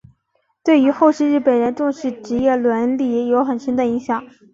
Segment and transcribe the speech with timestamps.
[0.63, 4.25] 对于后世日本人重视职业伦理有很深的影响。